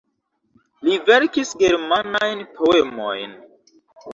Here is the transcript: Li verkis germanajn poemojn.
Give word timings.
Li 0.87 0.95
verkis 1.09 1.51
germanajn 1.65 2.43
poemojn. 2.57 3.37